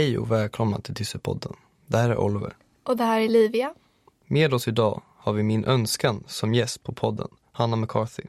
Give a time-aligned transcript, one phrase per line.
[0.00, 1.52] Hej och välkomna till Dyssepodden.
[1.86, 2.56] Det här är Oliver.
[2.84, 3.74] Och det här är Livia.
[4.26, 8.22] Med oss idag har vi min önskan som gäst på podden, Hanna McCarthy.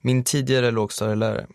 [0.00, 1.46] Min tidigare lågstadielärare.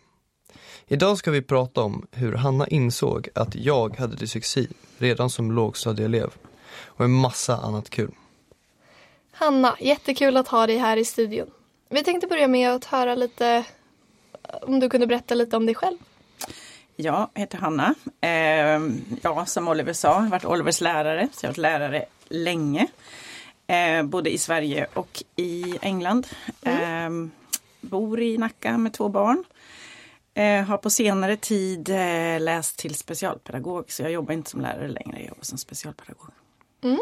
[0.86, 6.30] Idag ska vi prata om hur Hanna insåg att jag hade dyslexi redan som lågstadieelev
[6.84, 8.14] och en massa annat kul.
[9.32, 11.50] Hanna, jättekul att ha dig här i studion.
[11.90, 13.64] Vi tänkte börja med att höra lite
[14.62, 15.98] om du kunde berätta lite om dig själv.
[16.96, 17.94] Jag heter Hanna.
[18.20, 18.80] Eh,
[19.22, 22.86] ja, som Oliver sa, jag har varit Olivers lärare, så jag har varit lärare länge.
[23.66, 26.26] Eh, både i Sverige och i England.
[26.62, 27.24] Mm.
[27.24, 27.30] Eh,
[27.80, 29.44] bor i Nacka med två barn.
[30.34, 34.88] Eh, har på senare tid eh, läst till specialpedagog, så jag jobbar inte som lärare
[34.88, 36.30] längre, jag jobbar som specialpedagog.
[36.82, 36.98] Mm.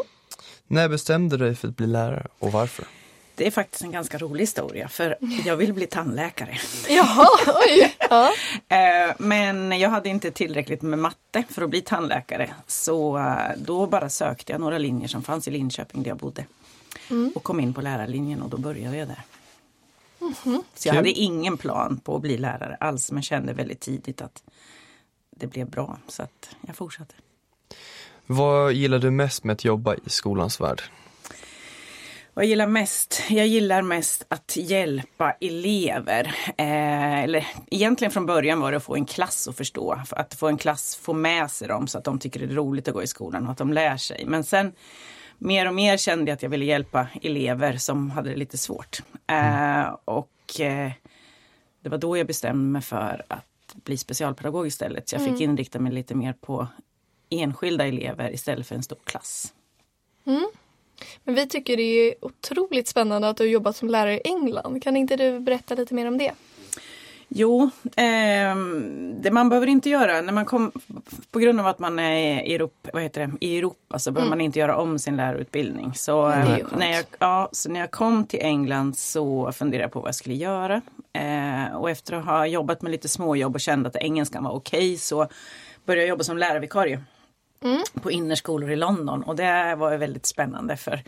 [0.67, 2.85] När bestämde du dig för att bli lärare och varför?
[3.41, 6.57] Det är faktiskt en ganska rolig historia för jag vill bli tandläkare.
[6.89, 7.27] Jaha,
[7.67, 7.95] oj!
[8.09, 8.31] Ja.
[8.67, 12.53] Eh, men jag hade inte tillräckligt med matte för att bli tandläkare.
[12.67, 16.45] Så eh, då bara sökte jag några linjer som fanns i Linköping där jag bodde.
[17.09, 17.31] Mm.
[17.35, 19.21] Och kom in på lärarlinjen och då började jag där.
[20.21, 20.63] Mm -hmm.
[20.75, 24.43] Så jag hade ingen plan på att bli lärare alls men kände väldigt tidigt att
[25.35, 27.15] det blev bra så att jag fortsatte.
[28.25, 30.81] Vad gillar du mest med att jobba i skolans värld?
[32.33, 33.23] Vad jag gillar mest?
[33.29, 36.35] Jag gillar mest att hjälpa elever.
[36.57, 40.01] Eh, eller egentligen från början var det att få en klass att förstå.
[40.09, 42.87] Att få en klass få med sig dem så att de tycker det är roligt
[42.87, 44.25] att gå i skolan och att de lär sig.
[44.27, 44.73] Men sen
[45.37, 49.01] mer och mer kände jag att jag ville hjälpa elever som hade det lite svårt.
[49.27, 50.91] Eh, och eh,
[51.81, 55.09] det var då jag bestämde mig för att bli specialpedagog istället.
[55.09, 55.41] Så jag fick mm.
[55.41, 56.67] inrikta mig lite mer på
[57.29, 59.53] enskilda elever istället för en stor klass.
[60.25, 60.45] Mm.
[61.23, 64.83] Men vi tycker det är otroligt spännande att du har jobbat som lärare i England.
[64.83, 66.31] Kan inte du berätta lite mer om det?
[67.33, 68.55] Jo, eh,
[69.21, 70.71] det man behöver inte göra när man kom
[71.31, 74.27] på grund av att man är i Europa, vad heter det, i Europa så behöver
[74.27, 74.37] mm.
[74.37, 75.93] man inte göra om sin lärarutbildning.
[75.93, 79.99] Så, eh, när jag, ja, så när jag kom till England så funderade jag på
[79.99, 80.81] vad jag skulle göra.
[81.13, 84.79] Eh, och efter att ha jobbat med lite småjobb och kände att engelskan var okej
[84.79, 85.27] okay, så
[85.85, 87.03] började jag jobba som lärarvikarie
[87.65, 87.81] mm.
[88.01, 91.03] på innerskolor i London och det var väldigt spännande för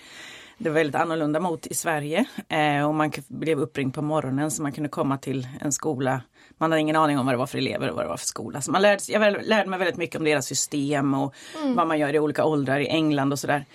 [0.58, 4.62] det var väldigt annorlunda mot i Sverige eh, och man blev uppringd på morgonen så
[4.62, 6.22] man kunde komma till en skola.
[6.58, 8.25] Man hade ingen aning om vad det var för elever och vad det var för
[8.25, 8.62] skola.
[8.62, 11.75] Så man lärde, jag lärde mig väldigt mycket om deras system och mm.
[11.75, 13.66] vad man gör i olika åldrar i England och sådär.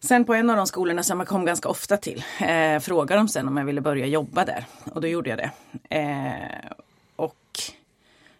[0.00, 3.28] Sen på en av de skolorna som jag kom ganska ofta till eh, frågade de
[3.28, 5.50] sen om jag ville börja jobba där och då gjorde jag det.
[5.96, 6.70] Eh,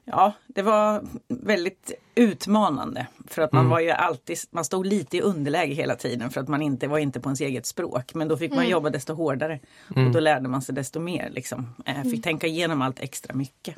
[0.09, 3.07] Ja, det var väldigt utmanande.
[3.27, 3.71] För att man mm.
[3.71, 6.99] var ju alltid, man stod lite i underläge hela tiden för att man inte var
[6.99, 8.15] inte på ens eget språk.
[8.15, 8.71] Men då fick man mm.
[8.71, 9.61] jobba desto hårdare.
[9.97, 10.07] Mm.
[10.07, 11.75] Och då lärde man sig desto mer liksom.
[11.87, 12.23] Eh, fick mm.
[12.23, 13.75] tänka igenom allt extra mycket.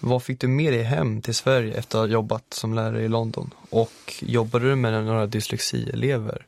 [0.00, 3.08] Vad fick du med dig hem till Sverige efter att ha jobbat som lärare i
[3.08, 3.54] London?
[3.70, 6.46] Och jobbade du med några dyslexielever?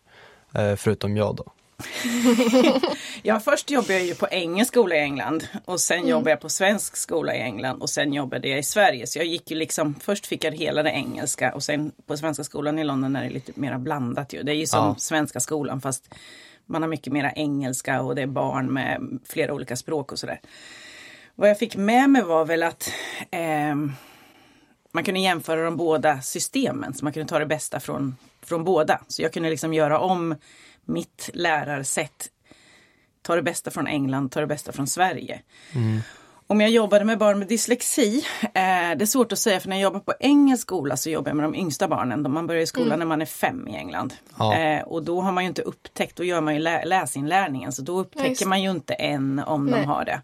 [0.53, 1.53] Eh, förutom jag då?
[3.23, 6.11] ja, först jobbade jag ju på engelsk skola i England och sen mm.
[6.11, 9.07] jobbade jag på svensk skola i England och sen jobbade jag i Sverige.
[9.07, 12.45] Så jag gick ju liksom, först fick jag hela det engelska och sen på svenska
[12.45, 14.43] skolan i London är det lite mer blandat ju.
[14.43, 14.95] Det är ju som ja.
[14.99, 16.15] svenska skolan fast
[16.67, 20.41] man har mycket mera engelska och det är barn med flera olika språk och sådär.
[21.35, 22.91] Vad jag fick med mig var väl att
[23.31, 23.75] eh,
[24.93, 29.01] man kunde jämföra de båda systemen så man kunde ta det bästa från, från båda.
[29.09, 30.35] Så jag kunde liksom göra om
[30.85, 32.31] mitt lärarsätt.
[33.23, 35.43] Ta det bästa från England, ta det bästa från Sverige.
[35.73, 36.01] Mm.
[36.47, 39.77] Om jag jobbade med barn med dyslexi, eh, det är svårt att säga för när
[39.77, 42.33] jag jobbar på engelsk skola så jobbar jag med de yngsta barnen.
[42.33, 42.99] Man börjar i skolan mm.
[42.99, 44.15] när man är fem i England.
[44.39, 44.55] Ja.
[44.57, 47.83] Eh, och då har man ju inte upptäckt, då gör man ju lä läsinlärningen så
[47.83, 49.81] då upptäcker man ju inte än om Nej.
[49.81, 50.23] de har det.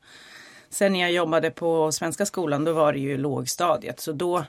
[0.71, 4.45] Sen när jag jobbade på svenska skolan då var det ju lågstadiet så då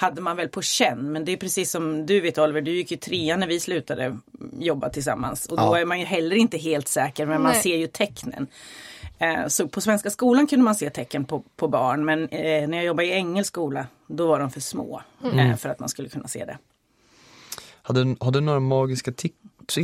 [0.00, 1.12] hade man väl på känn.
[1.12, 4.18] Men det är precis som du vet Oliver, du gick ju trean när vi slutade
[4.58, 5.46] jobba tillsammans.
[5.46, 5.78] Och då ja.
[5.78, 7.52] är man ju heller inte helt säker men Nej.
[7.52, 8.46] man ser ju tecknen.
[9.18, 12.76] Eh, så på Svenska skolan kunde man se tecken på, på barn men eh, när
[12.76, 15.38] jag jobbade i engelsk skola då var de för små mm.
[15.38, 16.58] eh, för att man skulle kunna se det.
[17.82, 19.78] Har du, har du några magiska tips?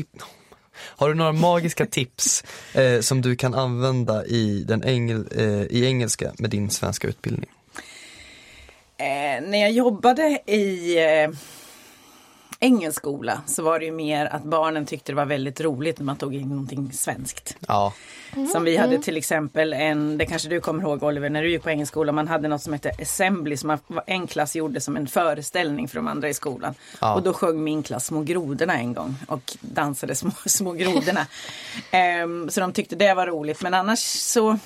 [0.79, 5.85] Har du några magiska tips eh, som du kan använda i, den engel, eh, i
[5.87, 7.51] engelska med din svenska utbildning?
[8.99, 11.31] Eh, när jag jobbade i eh,
[12.61, 16.05] engelsk skola så var det ju mer att barnen tyckte det var väldigt roligt när
[16.05, 17.57] man tog in någonting svenskt.
[17.69, 17.93] Ja.
[18.37, 18.47] Mm.
[18.49, 21.63] Som vi hade till exempel en, det kanske du kommer ihåg Oliver, när du gick
[21.63, 25.07] på engelsk skola, man hade något som hette Assembly som en klass gjorde som en
[25.07, 26.75] föreställning för de andra i skolan.
[27.01, 27.15] Ja.
[27.15, 31.27] Och då sjöng min klass Små grodorna en gång och dansade Små, små grodorna.
[32.25, 34.59] um, så de tyckte det var roligt men annars så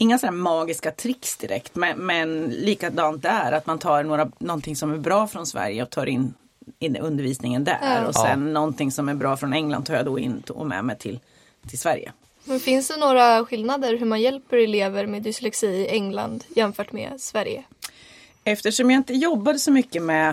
[0.00, 4.92] inga sådana magiska tricks direkt men, men likadant där att man tar några, någonting som
[4.92, 6.34] är bra från Sverige och tar in,
[6.78, 8.06] in undervisningen där Ja.
[8.06, 10.98] och sen någonting som är bra från England tar jag då in och med mig
[10.98, 11.20] till,
[11.68, 12.12] till Sverige.
[12.44, 17.20] Men finns det några skillnader hur man hjälper elever med dyslexi i England jämfört med
[17.20, 17.62] Sverige?
[18.44, 20.28] Eftersom jag inte jobbade så mycket med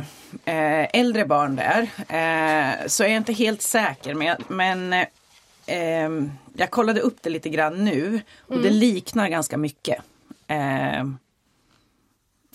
[0.46, 4.14] eh, äldre barn där eh, så är jag inte helt säker.
[4.14, 5.06] Men, men
[5.68, 6.10] eh,
[6.58, 9.98] jag kollade upp det lite grann nu och det liknar ganska mycket.
[10.48, 11.04] Eh,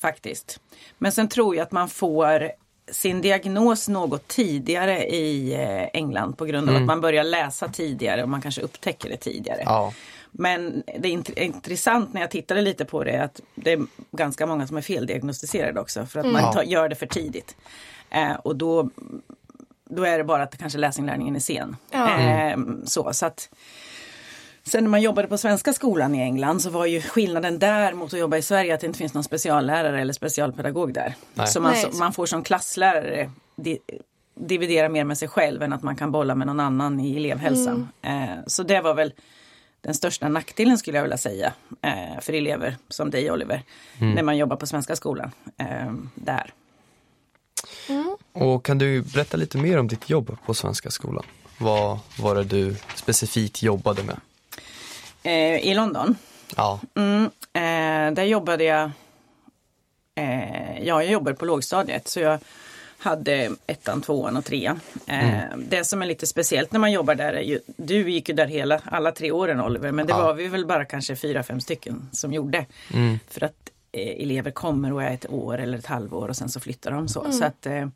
[0.01, 0.61] faktiskt.
[0.99, 2.53] Men sen tror jag att man får
[2.93, 8.23] sin diagnos något tidigare i eh, England på grund av att man börjar läsa tidigare
[8.23, 9.63] och man kanske upptäcker det tidigare.
[9.65, 9.93] Ja.
[10.33, 13.81] Men det är int- intressant när jag tittade lite på det att det är
[14.11, 16.53] ganska många som är feldiagnostiserade också för att man Ja.
[16.53, 17.57] tar, gör det för tidigt.
[18.11, 18.91] Eh, och då,
[19.91, 21.77] då är det bara att kanske läsinglärningen är sen.
[21.91, 22.21] Ja.
[22.21, 23.49] Eh, så, så att,
[24.63, 28.13] sen när man jobbade på svenska skolan i England så var ju skillnaden där mot
[28.13, 31.15] att jobba i Sverige att det inte finns någon speciallärare eller specialpedagog där.
[31.35, 31.47] Nej.
[31.47, 31.91] Så man, Nej.
[31.99, 33.79] man får som klasslärare di,
[34.35, 37.89] dividera mer med sig själv än att man kan bolla med någon annan i elevhälsan.
[38.03, 39.13] Eh, så det var väl
[39.81, 41.53] den största nackdelen skulle jag vilja säga
[41.83, 43.63] eh, för elever som dig Oliver.
[43.99, 45.31] När man jobbar på svenska skolan.
[45.59, 46.53] Eh, där.
[48.33, 51.25] Och kan du berätta lite mer om ditt jobb på Svenska skolan?
[51.59, 54.17] Vad var det du specifikt jobbade med?
[55.23, 56.15] Eh, I London.
[56.57, 58.91] Ja, Mm, eh, där jobbade jag
[60.15, 62.39] eh, Ja, jag jobbade på lågstadiet så jag
[62.99, 64.81] hade ettan, tvåan och trean.
[65.07, 68.35] Eh, Det som är lite speciellt när man jobbar där är ju, du gick ju
[68.35, 70.23] där hela, alla tre åren Oliver, men det Ja.
[70.23, 72.67] var vi väl bara kanske fyra, fem stycken som gjorde.
[73.29, 76.91] För att elever kommer och är ett år eller ett halvår och sen så flyttar
[76.91, 77.33] de så.
[77.33, 77.89] så att, eh,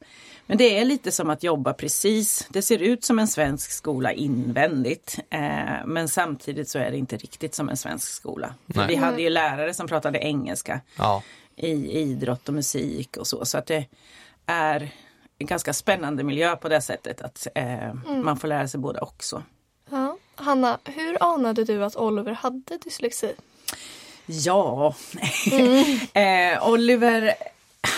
[0.46, 4.12] men det är lite som att jobba precis, det ser ut som en svensk skola
[4.12, 5.18] invändigt.
[5.30, 8.54] Eh, men samtidigt så är det inte riktigt som en svensk skola.
[8.66, 11.22] Vi hade ju lärare som pratade engelska ja,
[11.56, 13.44] i idrott och musik och så.
[13.44, 13.86] Så att det
[14.46, 14.90] är
[15.38, 19.24] en ganska spännande miljö på det sättet att eh, man får lära sig både och
[19.24, 19.42] så.
[19.90, 20.18] Ja.
[20.34, 23.34] Hanna, hur anade du att Oliver hade dyslexi?
[24.26, 24.94] Ja,
[26.12, 27.34] eh, Oliver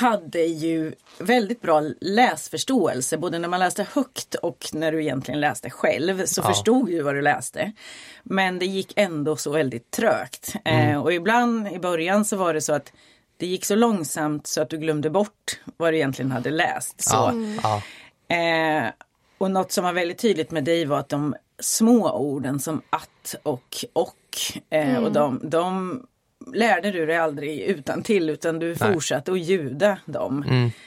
[0.01, 5.71] hade ju väldigt bra läsförståelse både när man läste högt och när du egentligen läste
[5.71, 6.49] själv så Ja.
[6.49, 7.73] förstod du vad du läste.
[8.23, 10.55] Men det gick ändå så väldigt trögt.
[10.65, 12.93] Eh, och ibland i början så var det så att
[13.37, 17.03] det gick så långsamt så att du glömde bort vad du egentligen hade läst.
[17.03, 17.17] Så,
[17.63, 17.83] ja,
[18.29, 18.85] Eh,
[19.39, 23.35] och något som var väldigt tydligt med dig var att de små orden som att
[23.43, 24.17] och och
[24.71, 26.03] eh, och de, de
[26.55, 28.93] lärde du dig aldrig utan till utan du Nej.
[28.93, 30.45] fortsatte att ljuda dem.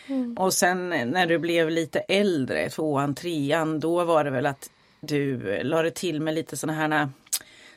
[0.08, 0.38] Mm.
[0.38, 4.70] Och sen när du blev lite äldre, tvåan, trean, då var det väl att
[5.02, 7.10] du lade till med lite sådana här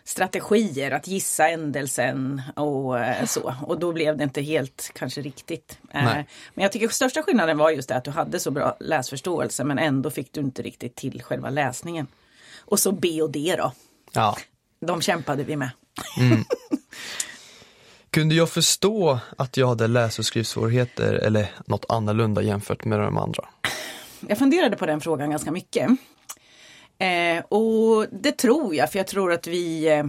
[0.04, 3.54] strategier att gissa ändelsen och eh, så.
[3.62, 5.78] Och då blev det inte helt kanske riktigt.
[5.94, 6.26] Eh, Nej.
[6.54, 9.78] Men jag tycker största skillnaden var just det att du hade så bra läsförståelse men
[9.78, 12.06] ändå fick du inte riktigt till själva läsningen.
[12.58, 13.72] Och så B och D då.
[14.12, 14.36] ja.
[14.80, 15.70] De kämpade vi med.
[18.12, 23.18] Kunde jag förstå att jag hade läs och skrivsvårigheter eller något annorlunda jämfört med de
[23.18, 23.44] andra?
[24.28, 25.90] Jag funderade på den frågan ganska mycket.
[26.98, 30.04] Eh, och det tror jag, för jag tror att vi, eh,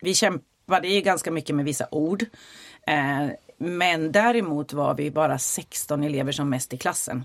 [0.00, 2.24] vi kämpade ju ganska mycket med vissa ord.
[2.86, 3.26] Eh,
[3.58, 7.24] men däremot var vi bara 16 elever som mest i klassen.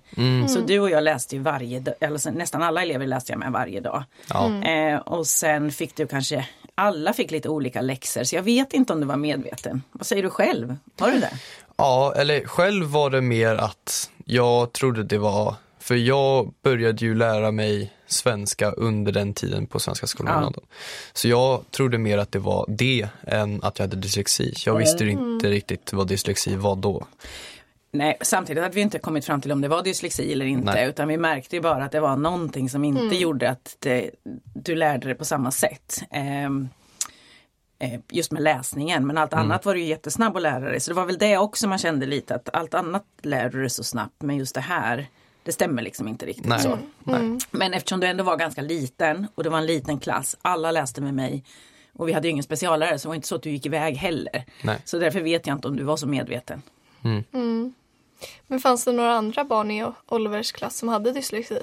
[0.49, 3.39] Så du och jag läste ju varje dag, eller så- nästan alla elever läste jag
[3.39, 4.03] med varje dag.
[4.29, 8.73] Ja, Eh, och sen fick du kanske, alla fick lite olika läxor, så jag vet
[8.73, 9.83] inte om du var medveten.
[9.91, 10.75] Vad säger du själv?
[10.97, 11.31] Var du det?
[11.77, 17.15] ja eller själv var det mer att jag trodde det var, för jag började ju
[17.15, 20.41] lära mig svenska under den tiden på Svenska skolan Ja.
[20.41, 20.63] London.
[21.13, 24.53] Så jag trodde mer att det var det än att jag hade dyslexi.
[24.65, 27.05] Jag visste ju inte riktigt vad dyslexi var då.
[27.93, 30.73] Nej, samtidigt hade vi inte kommit fram till om det var dyslexi eller inte.
[30.73, 30.89] Nej.
[30.89, 34.11] Utan vi märkte ju bara att det var någonting som inte gjorde att det,
[34.53, 36.03] du lärde dig på samma sätt.
[36.11, 36.69] Ehm,
[37.79, 39.07] eh, just med läsningen.
[39.07, 40.79] Men allt annat var du ju jättesnabb att lära dig.
[40.79, 43.69] Så det var väl det också man kände lite att allt annat lär du dig
[43.69, 44.21] så snabbt.
[44.21, 45.07] Men just det här,
[45.43, 46.59] det stämmer liksom inte riktigt Nej.
[46.59, 46.77] så.
[47.03, 47.37] Nej.
[47.51, 51.01] Men eftersom du ändå var ganska liten och det var en liten klass, alla läste
[51.01, 51.43] med mig.
[51.93, 53.95] Och vi hade ju ingen speciallärare så det var inte så att du gick iväg
[53.95, 54.45] heller.
[54.63, 54.81] Nej.
[54.85, 56.61] Så därför vet jag inte om du var så medveten.
[58.47, 61.59] Men fanns det några andra barn i Olivers klass som hade dyslexi?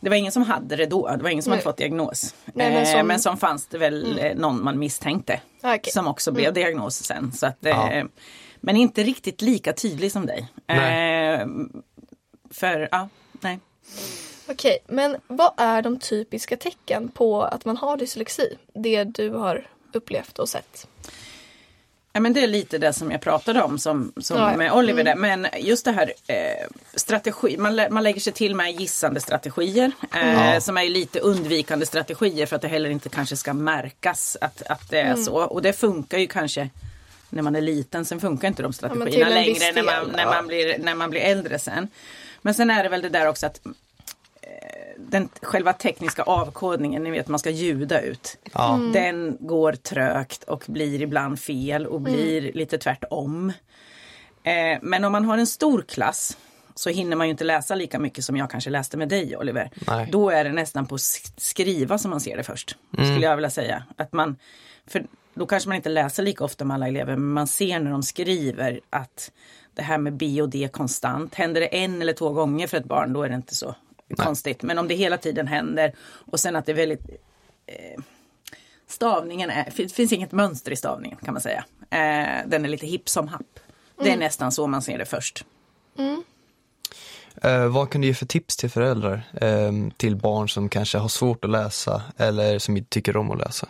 [0.00, 1.56] Det var ingen som hade det då, det var ingen som Nej.
[1.58, 2.34] hade fått diagnos.
[2.44, 5.40] Nej, men Eh, som- men som fanns det väl eh, någon man misstänkte.
[5.62, 5.92] Ah, okej.
[5.92, 7.32] Som också blev diagnos sen.
[7.32, 8.04] Så att, eh, Ja.
[8.60, 10.48] Men inte riktigt lika tydlig som dig.
[10.66, 11.34] Nej.
[11.34, 11.46] Eh,
[12.50, 13.58] för, ja, nej.
[14.48, 18.58] Okej, men vad är de typiska tecken på att man har dyslexi?
[18.74, 20.86] Det du har upplevt och sett.
[22.12, 24.56] Ja, men det är lite det som jag pratade om som, som Ja, ja.
[24.56, 25.14] med Oliver där.
[25.14, 26.36] Men just det här eh,
[26.94, 29.92] strategi, man, lä- man lägger sig till med gissande strategier.
[30.14, 34.62] Eh, Som är lite undvikande strategier för att det heller inte kanske ska märkas att,
[34.62, 35.34] att det är så.
[35.34, 36.70] Och det funkar ju kanske
[37.28, 38.04] när man är liten.
[38.04, 41.20] Sen funkar inte de strategierna viss längre när man, när, man blir, när man blir
[41.20, 41.88] äldre sen.
[42.42, 43.60] Men sen är det väl det där också att
[44.98, 48.38] den själva tekniska avkodningen, ni vet man ska ljuda ut.
[48.52, 48.74] Ja.
[48.74, 48.92] Mm.
[48.92, 52.52] Den går trögt och blir ibland fel och blir Mm.
[52.54, 53.52] lite tvärtom.
[54.42, 56.36] Eh, men om man har en stor klass
[56.74, 59.70] så hinner man ju inte läsa lika mycket som jag kanske läste med dig Oliver.
[59.86, 60.08] Nej.
[60.12, 62.76] Då är det nästan på sk- skriva som man ser det först.
[62.92, 63.84] Skulle jag vilja säga.
[63.96, 64.36] Att man,
[64.86, 65.04] för
[65.34, 68.02] då kanske man inte läser lika ofta med alla elever men man ser när de
[68.02, 69.30] skriver att
[69.74, 71.34] det här med B och D konstant.
[71.34, 73.74] Händer det en eller två gånger för ett barn då är det inte så
[74.16, 74.62] konstigt.
[74.62, 75.92] Men om det hela tiden händer
[76.32, 77.08] och sen att det är väldigt
[77.66, 78.02] eh,
[78.86, 81.64] Stavningen är, det finns inget mönster i stavningen kan man säga.
[81.80, 83.60] Eh, den är lite hipp som happ.
[84.02, 85.44] Det är nästan så man ser det först.
[87.42, 91.08] Eh, vad kan du ge för tips till föräldrar eh, till barn som kanske har
[91.08, 93.68] svårt att läsa eller som inte tycker om att läsa?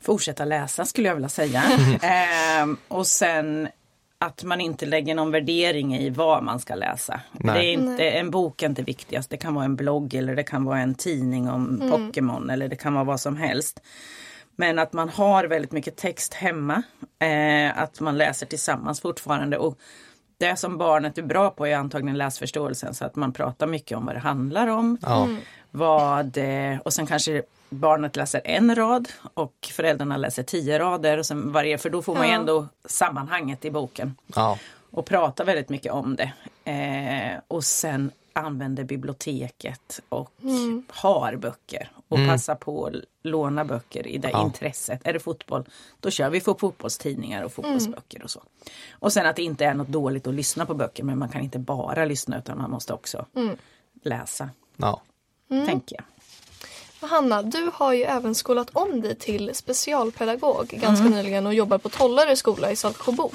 [0.00, 1.62] Fortsätta läsa skulle jag vilja säga.
[2.02, 3.68] Ehm, och sen
[4.18, 7.20] att man inte lägger någon värdering i vad man ska läsa.
[7.32, 7.58] Nej.
[7.58, 9.30] Det är inte, en bok är inte viktigast.
[9.30, 12.76] Det kan vara en blogg eller det kan vara en tidning om Pokémon eller det
[12.76, 13.82] kan vara vad som helst.
[14.56, 16.82] Men att man har väldigt mycket text hemma.
[17.18, 19.58] Eh, att man läser tillsammans fortfarande.
[19.58, 19.78] Och
[20.38, 22.94] det som barnet är bra på är antagligen läsförståelsen.
[22.94, 24.98] Så att man pratar mycket om vad det handlar om.
[25.02, 25.28] Ja.
[25.70, 31.18] Vad, eh, och sen kanske barnet läser en rad och föräldrarna läser tio rader.
[31.18, 32.38] Och sen varje, för då får man ju Ja.
[32.40, 34.14] ändå sammanhanget i boken.
[34.34, 34.58] Ja.
[34.90, 36.32] Och pratar väldigt mycket om det.
[36.70, 40.30] Eh, och sen använder biblioteket och
[40.88, 41.90] har böcker.
[42.08, 42.92] Och passar på att
[43.22, 44.44] låna böcker i det Ja.
[44.44, 45.00] intresset.
[45.04, 45.64] Är det fotboll,
[46.00, 48.42] då kör vi för fotbollstidningar och fotbollsböcker och så.
[48.90, 51.40] Och sen att det inte är något dåligt att lyssna på böcker men man kan
[51.42, 53.26] inte bara lyssna utan man måste också
[54.02, 55.00] läsa, ja.
[55.48, 56.04] tänker jag.
[57.00, 61.16] Hanna, du har ju även skolat om dig till specialpedagog ganska Mm.
[61.18, 63.30] nyligen och jobbar på Tollare skola i Saltsjöbo.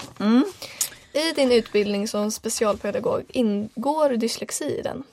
[1.13, 5.03] I din utbildning som specialpedagog ingår dyslexi i den.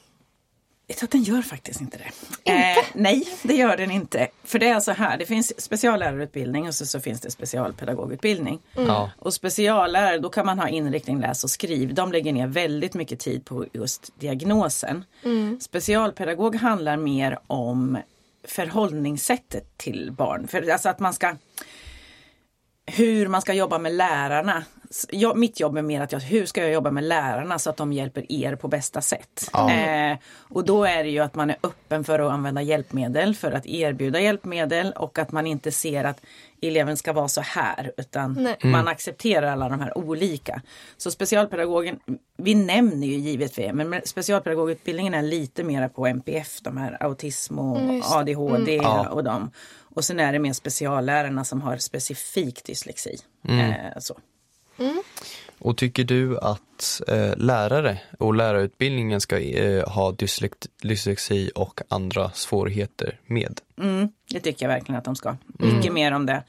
[0.87, 2.05] Jag tror att den gör faktiskt inte det.
[2.53, 2.53] Inte?
[2.81, 4.29] Eh, nej, det gör den inte.
[4.45, 8.61] För det är så här, det finns speciallärarutbildning och så, så finns det specialpedagogutbildning.
[8.77, 9.11] Ja.
[9.19, 11.95] Och speciallärare, då kan man ha inriktning läs och skriv.
[11.95, 15.05] De lägger ner väldigt mycket tid på just diagnosen.
[15.61, 17.99] Specialpedagog handlar mer om
[18.49, 20.49] förhållningssättet till barn.
[20.49, 21.37] För, alltså att man ska
[22.87, 24.65] hur man ska jobba med lärarna.
[25.11, 27.77] Jag, mitt jobb är mer att jag, hur ska jag jobba med lärarna så att
[27.77, 29.51] de hjälper er på bästa sätt.
[29.53, 29.73] Ja.
[29.73, 33.53] Eh, och då är det ju att man är öppen för att använda hjälpmedel, för
[33.53, 36.21] att erbjuda hjälpmedel och att man inte ser att
[36.63, 38.57] eleven ska vara så här utan Nej.
[38.63, 40.63] man accepterar alla de här olika.
[40.97, 41.99] Så specialpedagogen,
[42.37, 47.79] vi nämner ju givetvis, men specialpedagogutbildningen är lite mera på MPF, de här autism och
[47.81, 48.03] Mm.
[48.05, 49.09] ADHD Ja.
[49.09, 49.51] och dem.
[49.95, 53.17] Och sen är det mer speciallärarna som har specifik dyslexi.
[53.49, 54.15] Eh, så.
[55.59, 62.31] Och tycker du att eh, lärare och lärarutbildningen ska eh, ha dyslekt- dyslexi och andra
[62.31, 63.61] svårigheter med?
[63.81, 65.37] Mm, det tycker jag verkligen att de ska.
[65.47, 66.43] Mycket mer om det.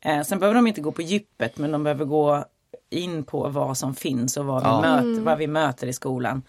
[0.00, 2.44] Eh, sen behöver de inte gå på djupet men de behöver gå
[2.90, 4.80] in på vad som finns och vad vi, Ja.
[4.80, 6.42] möter, vad vi möter i skolan.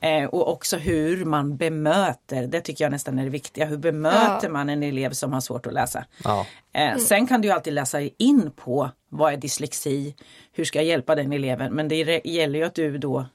[0.00, 3.66] Eh, och också hur man bemöter, det tycker jag nästan är det viktiga.
[3.66, 4.48] Hur bemöter Ja.
[4.48, 6.04] man en elev som har svårt att läsa?
[6.24, 6.46] Ja.
[6.72, 10.14] Eh, Sen kan du ju alltid läsa in på vad är dyslexi,
[10.52, 11.72] hur ska jag hjälpa den eleven?
[11.72, 13.26] Men det gäller ju att du då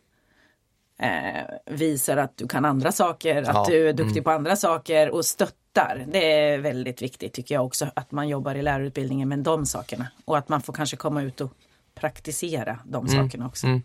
[1.00, 5.10] eh, visar att du kan andra saker, att Ja, du är duktig på andra saker
[5.10, 6.06] och stöttar.
[6.08, 10.08] Det är väldigt viktigt tycker jag också att man jobbar i lärarutbildningen med de sakerna.
[10.26, 11.54] Och att man får kanske komma ut och
[11.96, 13.68] praktisera de sakerna också.
[13.68, 13.82] mm.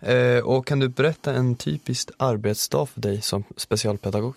[0.00, 4.34] Eh, och kan du berätta en typisk arbetsdag för dig som specialpedagog?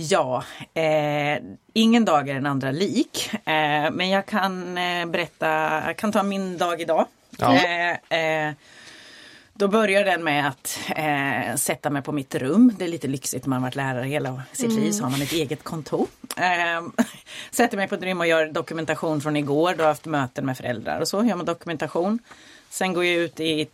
[0.00, 3.30] Ja, eh, ingen dag är den andra lik.
[3.32, 5.46] Eh, men jag kan eh, berätta,
[5.86, 7.06] jag kan ta min dag idag.
[7.38, 7.54] Ja.
[7.54, 8.52] Eh, eh,
[9.52, 12.74] då börjar den med att eh, sätta mig på mitt rum.
[12.78, 15.32] Det är lite lyxigt, man har varit lärare hela sitt liv så har man ett
[15.32, 16.06] eget kontor.
[16.36, 17.04] Eh,
[17.50, 19.74] sätter mig på ett rum och gör dokumentation från igår.
[19.74, 22.18] Då har jag haft möten med föräldrar och så gör man dokumentation.
[22.70, 23.68] Sen går jag ut i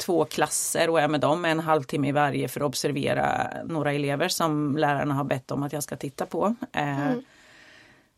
[0.00, 4.28] två klasser och är med dem en halvtimme i varje för att observera några elever
[4.28, 6.54] som lärarna har bett om att jag ska titta på.
[6.72, 7.12] Eh,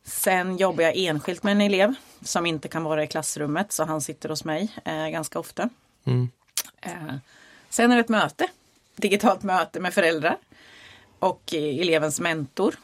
[0.04, 4.00] Sen jobbar jag enskilt med en elev som inte kan vara i klassrummet så han
[4.00, 5.68] sitter hos mig eh, ganska ofta.
[6.04, 6.28] Mm.
[6.80, 7.14] Eh,
[7.68, 8.48] sen är det ett möte,
[8.96, 10.36] digitalt möte med föräldrar
[11.18, 12.74] och elevens mentor.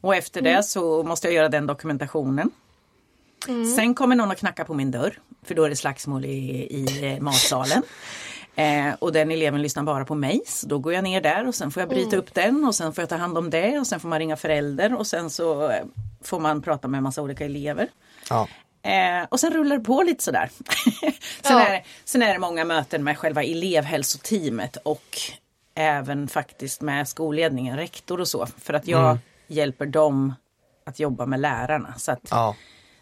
[0.00, 2.50] Och efter det så måste jag göra den dokumentationen.
[3.76, 5.18] Sen kommer någon att knacka på min dörr.
[5.42, 6.28] För då är det slagsmål i,
[6.70, 7.82] i eh, matsalen.
[8.54, 10.40] Eh, och den eleven lyssnar bara på mig.
[10.46, 12.92] Så då går jag ner där och sen får jag bryta upp den och sen
[12.92, 15.70] får jag ta hand om det och sen får man ringa förälder och sen så
[15.70, 15.84] eh,
[16.24, 17.88] får man prata med en massa olika elever.
[18.30, 18.48] Ja.
[18.82, 20.50] Eh, och sen rullar det på lite sådär.
[21.00, 21.60] sen, Ja.
[21.66, 25.18] är det, sen är det många möten med själva elevhälsoteamet och
[25.74, 28.46] även faktiskt med skolledningen, rektor och så.
[28.58, 30.34] För att jag hjälper dem
[30.86, 31.94] att jobba med lärarna.
[31.96, 32.56] Så att Ja.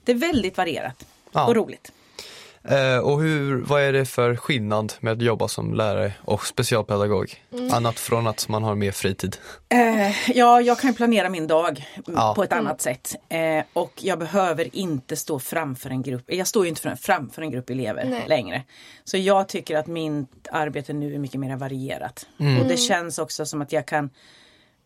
[0.09, 1.47] Det är väldigt varierat Ja.
[1.47, 1.93] och roligt.
[2.65, 7.43] Eh, och hur, vad är det för skillnad med att jobba som lärare och specialpedagog?
[7.73, 9.37] Annat från att man har mer fritid.
[9.69, 12.33] Eh, ja, jag kan ju planera min dag Ja.
[12.37, 13.15] på ett annat sätt.
[13.29, 16.25] Eh, och jag behöver inte stå framför en grupp.
[16.27, 18.25] Jag står ju inte fram- framför en grupp elever Nej.
[18.29, 18.63] längre.
[19.05, 22.27] Så jag tycker att mitt arbete nu är mycket mer varierat.
[22.61, 24.11] Och det känns också som att jag kan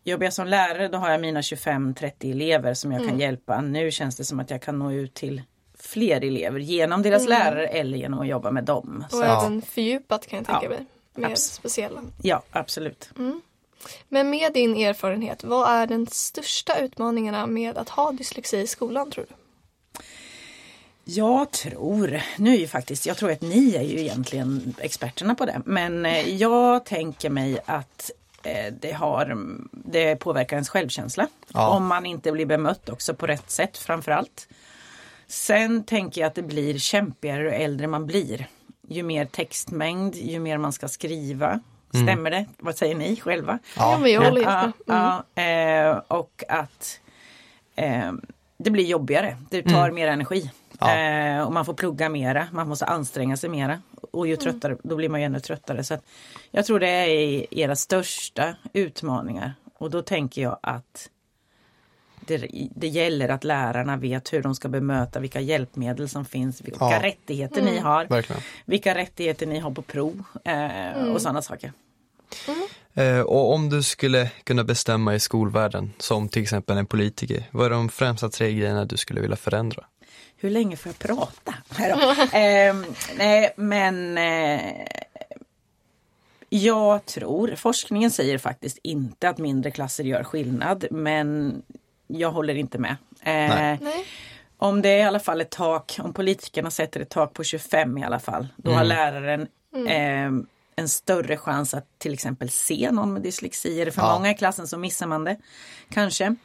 [0.03, 3.61] Jobbar jag som lärare då har jag mina 25-30 elever som jag kan hjälpa.
[3.61, 5.41] Nu känns det som att jag kan nå ut till
[5.79, 9.03] fler elever genom deras lärare eller genom att jobba med dem.
[9.07, 10.85] Och Så, även fördjupat kan jag tänka mig.
[11.15, 12.01] Mer abs- speciella.
[12.21, 13.09] ja, absolut.
[14.09, 19.11] Men med din erfarenhet, vad är den största utmaningarna med att ha dyslexi i skolan
[19.11, 19.35] tror du?
[21.05, 25.45] Jag tror, nu är ju faktiskt, jag tror att ni är ju egentligen experterna på
[25.45, 25.61] det.
[25.65, 28.11] Men eh, jag tänker mig att
[28.81, 29.37] det, har,
[29.71, 31.27] det påverkar ens självkänsla.
[31.53, 31.67] Ja.
[31.67, 34.47] Om man inte blir bemött också på rätt sätt framförallt.
[35.27, 38.47] Sen tänker jag att det blir kämpigare ju äldre man blir.
[38.87, 41.59] Ju mer textmängd, ju mer man ska skriva.
[42.03, 42.45] Stämmer det?
[42.57, 43.59] Vad säger ni själva?
[43.77, 45.23] Ja, men jag håller helt Ja.
[45.35, 45.53] Mm.
[45.85, 46.99] ja, eh, och att
[47.75, 48.11] eh,
[48.63, 49.37] det blir jobbigare.
[49.49, 50.51] Det tar mer energi.
[50.79, 50.95] Ja.
[50.97, 53.81] Eh, och man får plugga mera, man måste anstränga sig mera.
[54.11, 55.83] Och ju tröttare, då blir man ju ännu tröttare.
[55.83, 55.97] Så
[56.51, 59.53] jag tror det är era största utmaningar.
[59.77, 61.09] Och då tänker jag att
[62.25, 66.77] det, det gäller att lärarna vet hur de ska bemöta, vilka hjälpmedel som finns, vilka
[66.85, 66.99] Ja.
[67.03, 68.05] rättigheter ni har.
[68.05, 68.41] Verkligen.
[68.65, 71.73] Vilka rättigheter ni har på prov eh, och sådana saker.
[72.93, 77.65] Eh, och om du skulle kunna bestämma i skolvärlden, som till exempel en politiker, vad
[77.65, 79.83] är de främsta tre grejerna du skulle vilja förändra?
[80.37, 81.53] Hur länge får jag prata?
[82.37, 82.85] Ehm,
[83.17, 84.87] nej men eh,
[86.49, 91.61] jag tror, forskningen säger faktiskt inte att mindre klasser gör skillnad men
[92.07, 92.95] jag håller inte med.
[93.21, 93.79] Eh, Nej.
[94.57, 97.97] Om det är i alla fall ett tak, om politikerna sätter ett tak på 25
[97.97, 99.47] i alla fall, då har läraren
[99.87, 100.31] eh,
[100.75, 103.81] en större chans att till exempel se någon med dyslexi.
[103.81, 104.13] Är det för Ja.
[104.13, 105.37] många i klassen så missar man det.
[105.89, 106.35] Kanske.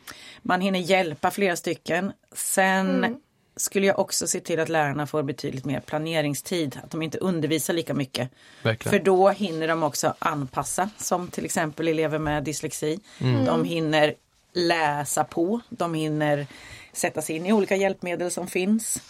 [0.42, 2.12] Man hinner hjälpa flera stycken.
[2.32, 3.16] Sen
[3.56, 6.80] skulle jag också se till att lärarna får betydligt mer planeringstid.
[6.84, 8.30] Att de inte undervisar lika mycket.
[8.62, 8.90] Verkligen.
[8.98, 13.00] För då hinner de också anpassa, som till exempel elever med dyslexi.
[13.46, 14.14] De hinner
[14.52, 16.46] läsa på, de hinner
[16.92, 19.02] sätta sig in i olika hjälpmedel som finns.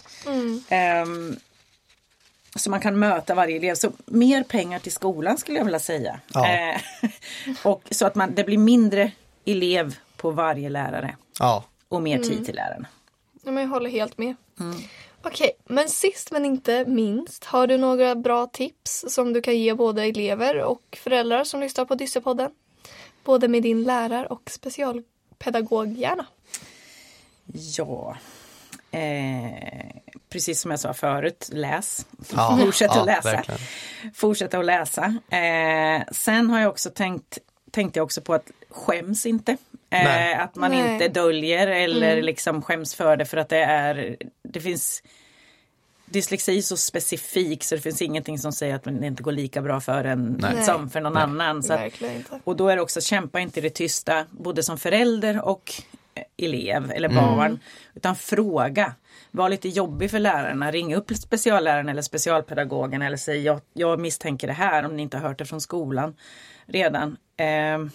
[0.68, 1.36] Ehm,
[2.58, 3.74] så man kan möta varje elev.
[3.74, 6.20] Så mer pengar till skolan skulle jag vilja säga.
[6.34, 6.48] Ja.
[6.48, 6.80] Eh,
[7.64, 9.12] och så att man, det blir mindre
[9.44, 12.88] elev på varje lärare Ja, och mer tid till lärarna.
[13.44, 14.34] Ja, men jag håller helt med.
[15.22, 19.74] Okej, men sist men inte minst, har du några bra tips som du kan ge
[19.74, 22.50] både elever och föräldrar som lyssnar på Dyssepodden?
[23.24, 26.26] Både med din lärar och specialpedagoghjärna.
[27.76, 28.16] Ja,
[28.90, 32.06] eh, precis som jag sa förut, läs.
[32.36, 33.30] Ja, Fortsätt ja, att läsa.
[33.32, 33.60] verkligen.
[34.14, 35.04] Fortsätta att läsa.
[35.30, 37.38] Eh, sen har jag också tänkt,
[37.70, 39.56] tänkte jag också på att skäms inte.
[39.90, 40.32] Nej.
[40.32, 40.92] Eh, att man Nej.
[40.92, 45.02] inte döljer eller liksom skäms för det för att det är, det finns
[46.10, 49.62] Dyslexi är så specifik så det finns ingenting som säger att det inte går lika
[49.62, 50.64] bra för en Nej.
[50.64, 51.62] som för någon annan.
[51.62, 51.92] Så att,
[52.44, 55.72] och då är det också kämpa inte i det tysta, både som förälder och
[56.38, 57.58] elev eller barn.
[57.94, 58.94] Utan fråga.
[59.30, 60.70] Var lite jobbig för lärarna.
[60.70, 65.16] Ring upp specialläraren eller specialpedagogen eller säg jag, jag misstänker det här om ni inte
[65.16, 66.16] har hört det från skolan
[66.66, 67.16] redan.
[67.36, 67.90] Ehm,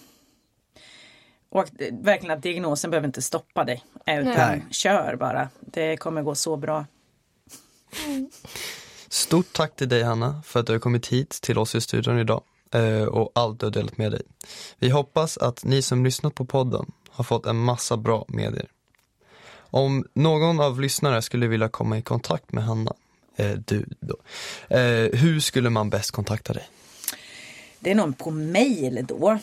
[1.50, 3.84] och eh, verkligen att diagnosen behöver inte stoppa dig.
[4.06, 4.64] eh, Utan Nej.
[4.70, 5.48] kör bara.
[5.60, 6.86] Det kommer gå så bra.
[9.08, 12.18] Stort tack till dig Hanna för att du har kommit hit till oss i studion
[12.18, 12.42] idag
[12.74, 14.22] eh, och allt du har delat med dig.
[14.78, 18.66] Vi hoppas att ni som lyssnat på podden har fått en massa bra medier.
[19.56, 22.92] Om någon av lyssnarna skulle vilja komma i kontakt med Hanna,
[23.36, 24.16] eh, du då,
[24.76, 26.68] eh, hur skulle man bäst kontakta dig?
[27.80, 29.38] Det är någon på mail då.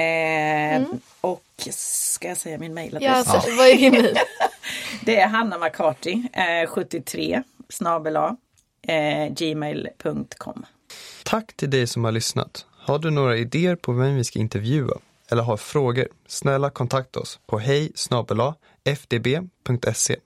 [0.00, 0.82] Eh,
[1.20, 3.06] Och ska jag säga min mailadress?
[3.06, 4.18] Ja, alltså, vad är din mejl?
[5.04, 8.36] Det är Hanna McCarty, eh, 73 snabel A,
[8.82, 10.66] eh, gmail.com.
[11.24, 12.66] Tack till dig som har lyssnat.
[12.78, 14.94] Har du några idéer på vem vi ska intervjua?
[15.30, 17.92] Eller har frågor, snälla kontakta oss på hej
[18.84, 20.16] fdb.se.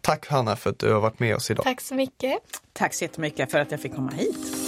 [0.00, 1.64] Tack Hanna för att du har varit med oss idag.
[1.64, 2.38] Tack så mycket.
[2.72, 4.63] Tack så jättemycket för att jag fick komma hit.